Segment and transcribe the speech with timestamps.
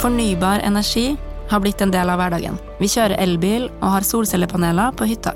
[0.00, 1.16] Fornybar energi
[1.48, 2.54] har blitt en del av hverdagen.
[2.80, 5.34] Vi kjører elbil og har solcellepaneler på hytta.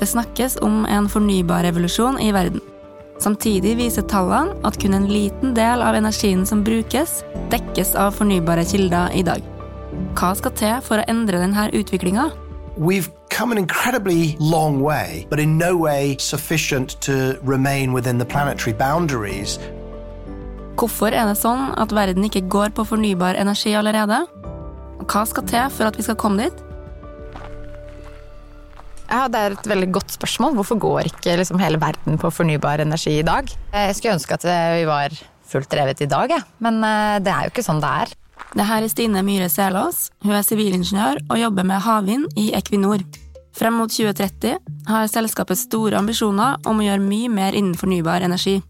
[0.00, 2.60] Det snakkes om en fornybar revolusjon i verden.
[3.22, 7.22] Samtidig viser tallene at kun en liten del av energien som brukes,
[7.54, 9.53] dekkes av fornybare kilder i dag.
[10.14, 12.30] Hva skal til for å endre denne utviklinga?
[12.76, 18.24] We've come an incredibly long way, but in no way sufficient to remain within the
[18.24, 19.58] planetary boundaries.
[20.74, 24.24] Hvorfor er det sånn at verden ikke går på fornybar energi allerede?
[25.04, 26.64] Hva skal til for at vi skal komme dit?
[29.10, 30.56] Ja, Det er et veldig godt spørsmål.
[30.58, 33.46] Hvorfor går ikke liksom hele verden på fornybar energi i dag?
[33.70, 34.46] Jeg skulle ønske at
[34.78, 35.14] vi var
[35.46, 36.40] fullt drevet i dag, ja.
[36.58, 38.14] men eh, det er jo ikke sånn det er.
[38.54, 40.12] Det her er Stine Myhre Selås.
[40.22, 43.02] Hun er sivilingeniør og jobber med havvind i Equinor.
[43.54, 48.60] Frem mot 2030 har selskapet store ambisjoner om å gjøre mye mer innen fornybar energi.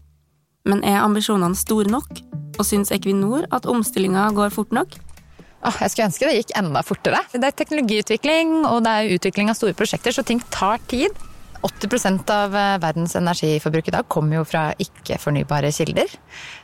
[0.65, 2.09] Men er ambisjonene store nok?
[2.57, 4.95] Og syns Equinor at omstillinga går fort nok?
[5.65, 7.19] Jeg skulle ønske det gikk enda fortere.
[7.35, 11.13] Det er teknologiutvikling og det er utvikling av store prosjekter, så ting tar tid.
[11.65, 16.09] 80 av eh, verdens energiforbruk i dag kommer jo fra ikke-fornybare kilder.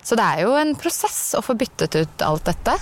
[0.02, 2.78] Så det er jo en prosess å få byttet ut alt dette.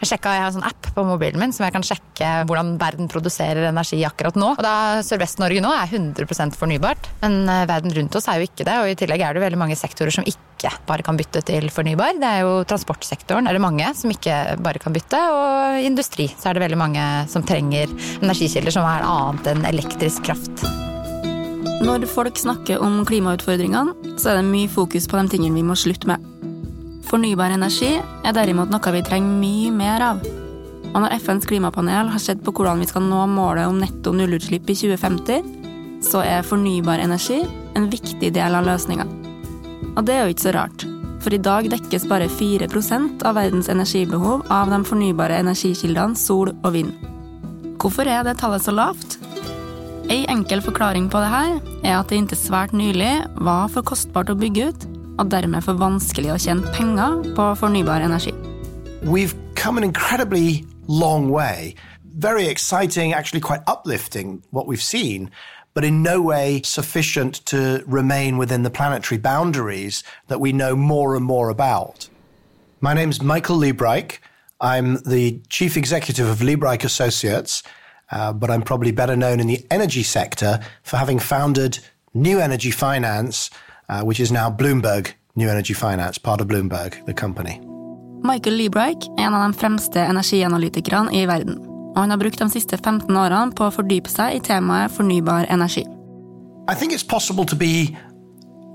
[0.00, 2.72] Jeg sjekka, jeg har en sånn app på mobilen min som jeg kan sjekke hvordan
[2.80, 4.54] verden produserer energi akkurat nå.
[4.56, 8.64] Og da Sørvest-Norge nå er 100% fornybart, men eh, verden rundt oss er jo ikke
[8.64, 8.78] det.
[8.80, 12.16] Og i tillegg er det veldig mange sektorer som ikke bare kan bytte til fornybar.
[12.20, 16.30] Det er jo transportsektoren er det mange som ikke bare kan bytte, og i industri
[16.32, 20.64] så er det veldig mange som trenger energikilder som er annet enn elektrisk kraft.
[21.84, 25.76] Når folk snakker om klimautfordringene, så er det mye fokus på de tingene vi må
[25.76, 26.29] slutte med.
[27.10, 30.20] Fornybar energi er derimot noe vi trenger mye mer av.
[30.90, 34.70] Og når FNs klimapanel har sett på hvordan vi skal nå målet om netto nullutslipp
[34.70, 35.48] i 2050,
[36.06, 37.40] så er fornybar energi
[37.74, 39.08] en viktig del av løsninga.
[39.96, 40.84] Og det er jo ikke så rart,
[41.20, 46.70] for i dag dekkes bare 4% av verdens energibehov av de fornybare energikildene sol og
[46.76, 46.94] vind.
[47.82, 49.18] Hvorfor er det tallet så lavt?
[50.10, 54.30] Ei enkel forklaring på det her er at det inntil svært nylig var for kostbart
[54.30, 54.89] å bygge ut
[55.20, 58.32] og dermed for vanskelig å tjene penger på fornybar energi.
[59.04, 61.74] We've come an incredibly long way.
[62.02, 65.30] Very exciting, actually quite uplifting what we've seen,
[65.74, 71.14] but in no way sufficient to remain within the planetary boundaries that we know more
[71.14, 72.08] and more about.
[72.80, 74.18] My name's Michael Liebreich.
[74.60, 77.62] I'm the chief executive of Liebreich Associates,
[78.10, 81.78] uh, but I'm probably better known in the energy sector for having founded
[82.12, 83.50] New Energy Finance
[83.90, 87.60] uh, which is now Bloomberg New Energy Finance, part of Bloomberg, the company.
[88.22, 91.58] Michael Liebreich er en av de fremste energianalytikerne i verden.
[91.94, 95.48] Og han har brukt de siste 15 årene på å fordype seg i temaet fornybar
[95.50, 95.86] energi.
[96.68, 97.96] I think it's possible to be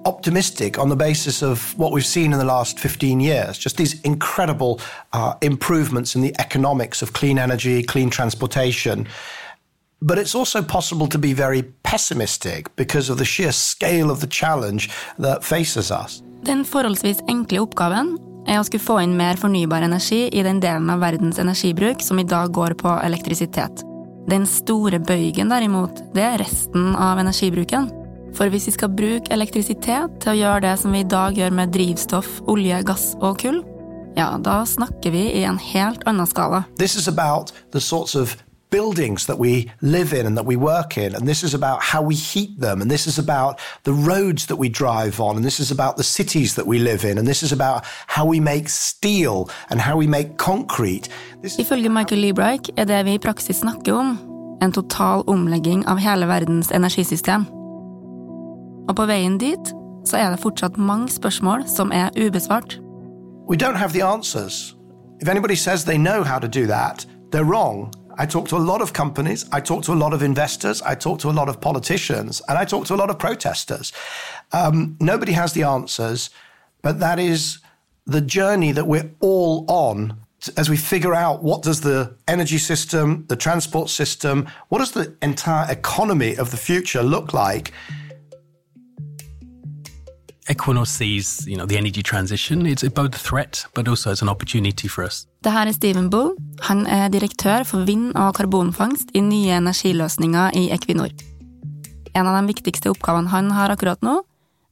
[0.06, 3.58] optimistic on the basis of what we've seen in the last 15 years.
[3.58, 4.80] Just these incredible
[5.14, 9.08] uh, improvements in the economics of clean energy, clean transportation.
[10.00, 14.28] But it's also possible to be very pessimistic because of the sheer scale of the
[14.28, 16.22] challenge that faces us.
[16.45, 20.89] Den forholdsvis enkle oppgaven er å skulle få inn mer fornybar energi i den delen
[20.94, 23.81] av verdens energibruk som i dag går på elektrisitet.
[24.29, 27.89] Den store bøygen, derimot, det er resten av energibruken.
[28.35, 31.53] For hvis vi skal bruke elektrisitet til å gjøre det som vi i dag gjør
[31.55, 33.61] med drivstoff, olje, gass og kull,
[34.17, 36.66] ja, da snakker vi i en helt annen skala.
[36.79, 38.35] This is about the sorts of
[38.70, 41.16] buildings that we live in and that we work in.
[41.16, 42.81] And this is about how we heat them.
[42.81, 45.36] And this is about the roads that we drive on.
[45.36, 47.18] And this is about the cities that we live in.
[47.18, 51.09] And this is about how we make steel and how we make concrete.
[51.42, 52.24] This Ifølge Michael
[52.78, 54.20] er det vi i praksis snakker om,
[54.62, 57.46] en total omlegging av hele verdens energisystem.
[58.90, 59.74] Og på veien dit
[60.06, 62.80] så er det fortsatt mange spørsmål som er ubesvart.
[63.50, 64.76] We don't have the answers.
[65.22, 67.92] If anybody says they know how to do that, they're wrong.
[68.18, 70.96] I talk to a lot of companies, I talk to a lot of investors, I
[70.96, 73.91] talk to a lot of politicians, and I talk to a lot of protesters.
[74.52, 76.29] Um, nobody has the answers,
[76.82, 77.59] but that is
[78.06, 80.26] the journey that we're all on
[80.58, 85.16] as we figure out what does the energy system, the transport system, what does the
[85.22, 87.72] entire economy of the future look like?
[90.47, 92.66] Equinor sees, you know, the energy transition.
[92.66, 95.26] It's both a threat, but also as an opportunity for us.
[95.44, 96.36] Det her er Steven Bull.
[96.62, 101.09] Han er direktør for vind- og karbonfangst i nye energiløsninger i Equinor.
[102.16, 104.22] En av de viktigste oppgavene han har akkurat nå,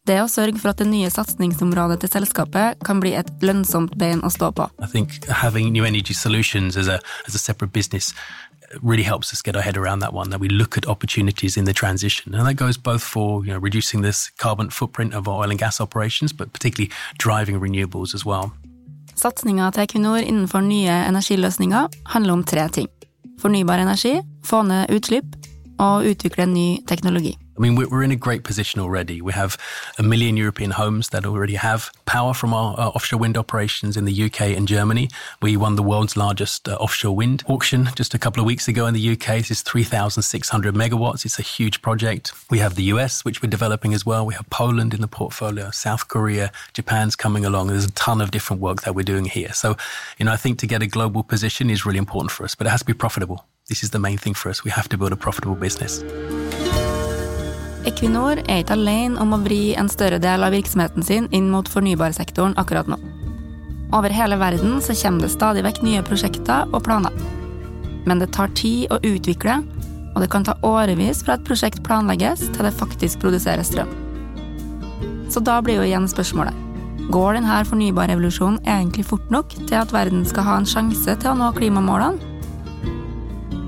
[0.07, 3.95] det er å sørge for at det nye satsingsområdet til selskapet kan bli et lønnsomt
[3.97, 4.67] bein å stå på.
[4.83, 8.13] I think having new energy solutions as a, as a separate business
[8.81, 11.65] really helps us get our head around that one, that we look at opportunities in
[11.65, 12.35] the transition.
[12.35, 15.59] And that goes both for you know, reducing this carbon footprint of our oil and
[15.59, 18.51] gas operations, but particularly driving renewables as well.
[19.15, 22.87] Satsinga til Equinor innenfor nye energiløsninger handler om tre ting.
[23.41, 25.35] Fornybar energi, få ned utslipp
[25.79, 27.37] og utvikle ny teknologi.
[27.55, 29.21] I mean, we're in a great position already.
[29.21, 29.57] We have
[29.99, 34.05] a million European homes that already have power from our uh, offshore wind operations in
[34.05, 35.09] the UK and Germany.
[35.39, 38.87] We won the world's largest uh, offshore wind auction just a couple of weeks ago
[38.87, 39.37] in the UK.
[39.37, 41.25] This is 3,600 megawatts.
[41.25, 42.33] It's a huge project.
[42.49, 44.25] We have the US, which we're developing as well.
[44.25, 47.67] We have Poland in the portfolio, South Korea, Japan's coming along.
[47.67, 49.53] There's a ton of different work that we're doing here.
[49.53, 49.77] So,
[50.17, 52.65] you know, I think to get a global position is really important for us, but
[52.65, 53.45] it has to be profitable.
[53.69, 54.63] This is the main thing for us.
[54.63, 56.03] We have to build a profitable business.
[57.89, 61.67] Equinor er ikke alene om å vri en større del av virksomheten sin inn mot
[61.67, 62.97] fornybarsektoren akkurat nå.
[63.93, 67.13] Over hele verden så kommer det stadig vekk nye prosjekter og planer.
[68.07, 69.59] Men det tar tid å utvikle,
[70.13, 73.91] og det kan ta årevis fra et prosjekt planlegges til det faktisk produseres strøm.
[75.29, 76.63] Så da blir jo igjen spørsmålet
[77.11, 81.35] går denne fornybarrevolusjonen egentlig fort nok til at verden skal ha en sjanse til å
[81.35, 82.31] nå klimamålene?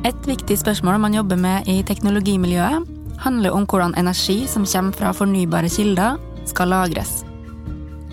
[0.05, 5.13] Et viktig spørsmål man jobber med i teknologimiljøet, handler om hvordan energi som kommer fra
[5.15, 7.23] fornybare kilder, skal lagres.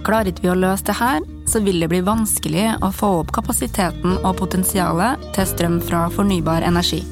[0.03, 3.31] Klarer ikke vi å løse det her, så vil det bli vanskelig å få opp
[3.37, 7.03] kapasiteten og potensialet til strøm fra fornybar energi.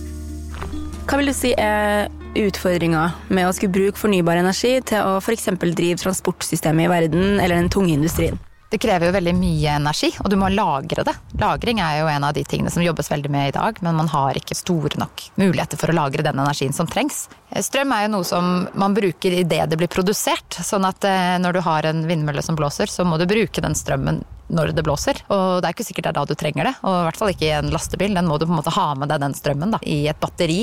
[1.06, 5.48] Hva vil du si er utfordringa med å skulle bruke fornybar energi til å f.eks.
[5.62, 8.38] drive transportsystemet i verden eller den tunge industrien?
[8.70, 11.14] Det krever jo veldig mye energi, og du må lagre det.
[11.42, 14.10] Lagring er jo en av de tingene som jobbes veldig med i dag, men man
[14.12, 17.24] har ikke store nok muligheter for å lagre den energien som trengs.
[17.50, 20.60] Strøm er jo noe som man bruker idet det blir produsert.
[20.62, 23.74] Sånn at eh, når du har en vindmølle som blåser, så må du bruke den
[23.74, 25.22] strømmen når det blåser.
[25.30, 27.32] Og det er ikke sikkert det er da du trenger det, og i hvert fall
[27.32, 28.16] ikke i en lastebil.
[28.16, 30.60] Den må du på en måte ha med deg den strømmen da, i et batteri.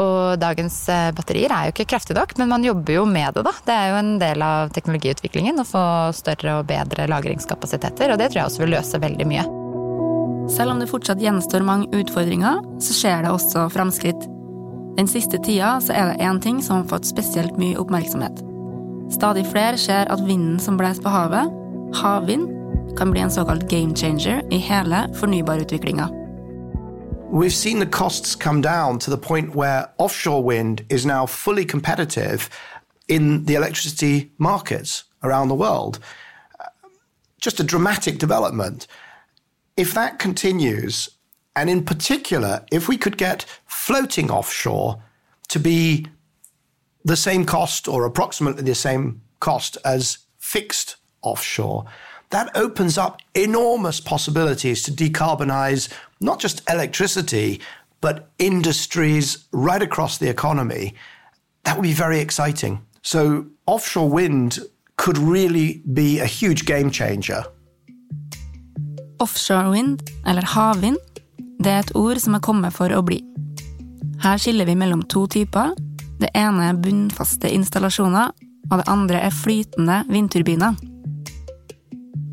[0.00, 3.46] Og dagens eh, batterier er jo ikke kraftige nok, men man jobber jo med det,
[3.48, 3.54] da.
[3.66, 5.86] Det er jo en del av teknologiutviklingen å få
[6.16, 9.48] større og bedre lagringskapasiteter, og det tror jeg også vil løse veldig mye.
[10.52, 14.26] Selv om det fortsatt gjenstår mange utfordringer, så skjer det også framskritt.
[14.98, 18.42] Den siste tida så er det én ting som har fått spesielt mye oppmerksomhet.
[19.12, 21.52] Stadig flere ser at vinden som blåser på havet,
[22.00, 22.48] havvind,
[22.96, 26.08] kan bli en såkalt game changer i hele fornybarutviklinga.
[27.32, 31.64] We've seen the costs come down to the point where offshore wind is now fully
[31.64, 32.48] competitive
[33.08, 35.98] in the electricity markets around the world.
[37.44, 38.86] Just a dramatic development.
[39.76, 41.08] If that continues,
[41.56, 45.02] and in particular, if we could get floating offshore
[45.48, 46.06] to be
[47.04, 51.84] the same cost or approximately the same cost as fixed offshore,
[52.32, 55.88] that opens up enormous possibilities to decarbonize
[56.20, 57.60] not just electricity,
[58.00, 60.94] but industries right across the economy.
[61.64, 62.80] That would be very exciting.
[63.02, 64.58] So, offshore wind
[64.96, 67.44] could really be a huge game changer.
[69.20, 70.98] Offshore wind, eller havvind,
[71.62, 73.20] det er et ord som er kommet for å bli.
[74.22, 75.74] Her skiller vi mellom to typer.
[76.18, 78.32] Det ene er bunnfaste installasjoner,
[78.70, 80.74] og det andre er flytende vindturbiner.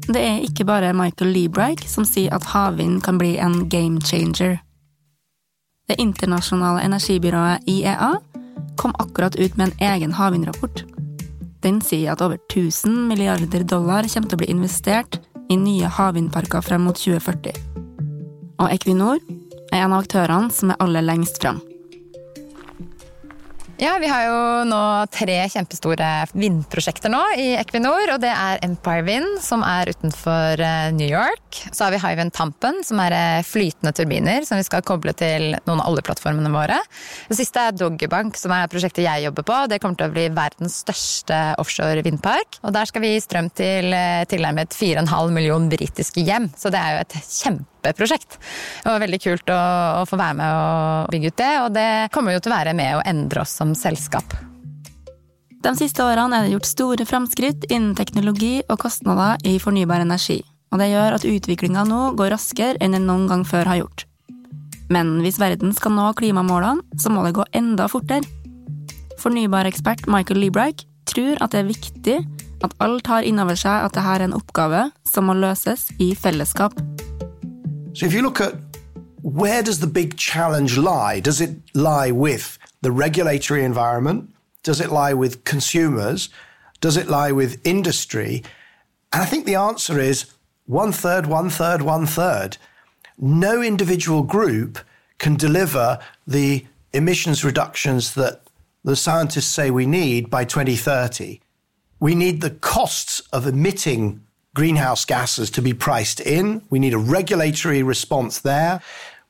[0.09, 4.57] Det er ikke bare Michael Liebreich som sier at havvind kan bli en game changer.
[5.89, 8.15] Det internasjonale energibyrået IEA
[8.77, 10.83] kom akkurat ut med en egen havvindrapport.
[11.61, 16.65] Den sier at over 1000 milliarder dollar kommer til å bli investert i nye havvindparker
[16.65, 17.53] frem mot 2040.
[18.59, 19.21] Og Equinor
[19.69, 21.61] er en av aktørene som er aller lengst frem.
[23.79, 28.11] Ja, vi har jo nå tre kjempestore vindprosjekter nå i Equinor.
[28.11, 31.61] Og det er Empire Wind, som er utenfor eh, New York.
[31.71, 35.53] Så har vi Hywind Tampen, som er eh, flytende turbiner som vi skal koble til
[35.63, 36.81] noen av oljeplattformene våre.
[37.31, 39.61] Det siste er Doggerbank, som er prosjektet jeg jobber på.
[39.71, 42.59] Det kommer til å bli verdens største offshore vindpark.
[42.65, 46.51] Og der skal vi gi strøm til eh, tilnærmet 4,5 million britiske hjem.
[46.59, 47.21] Så det er jo et
[47.79, 48.39] kjempeprosjekt.
[48.83, 49.59] Det var veldig kult å,
[50.01, 52.73] å få være med og bygge ut det, og det kommer jo til å være
[52.73, 54.35] med å endre oss som selskap.
[55.59, 60.39] De siste årene er det gjort store framskritt innen teknologi og kostnader i fornybar energi,
[60.71, 64.05] og det gjør at utviklinga nå går raskere enn den noen gang før har gjort.
[64.89, 68.25] Men hvis verden skal nå klimamålene, så må det gå enda fortere.
[69.19, 72.17] Fornybarekspert Michael Liebreich tror at det er viktig
[72.63, 76.13] at alle tar inn over seg at dette er en oppgave som må løses i
[76.17, 76.75] fellesskap.
[77.99, 78.55] So if you look at
[79.23, 81.19] where does the big challenge lie?
[81.19, 84.33] Does it lie with the regulatory environment?
[84.63, 86.29] Does it lie with consumers?
[86.79, 88.41] Does it lie with industry?
[89.11, 90.31] And I think the answer is
[90.65, 92.55] one third, one third, one third.
[93.17, 94.79] No individual group
[95.17, 98.43] can deliver the emissions reductions that
[98.81, 101.41] the scientists say we need by 2030.
[101.99, 104.25] We need the costs of emitting
[104.59, 106.61] greenhouse gases to be priced in.
[106.69, 108.81] We need a regulatory response there.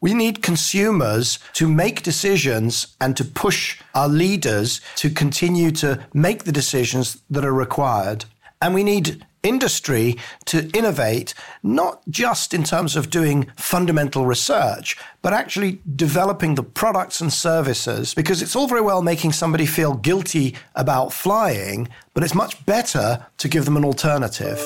[0.02, 6.46] We need consumers to make decisions and to push our leaders to continue to make
[6.46, 8.26] the decisions that are required.
[8.60, 15.32] And we need industry to innovate, not just in terms of doing fundamental research, but
[15.32, 18.16] actually developing the products and services.
[18.16, 23.28] Because it's all very well making somebody feel guilty about flying, but it's much better
[23.38, 24.60] to give them an alternative.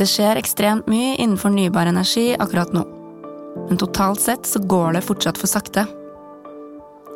[0.00, 2.86] Det skjer ekstremt mye innen fornybar energi akkurat nå.
[3.68, 5.84] Men totalt sett så går det fortsatt for sakte.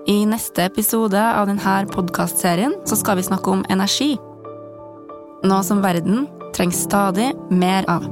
[0.04, 4.18] I neste episode av denne podkastserien så skal vi snakke om energi.
[5.48, 8.04] Nå som verden trengs stadig mer av.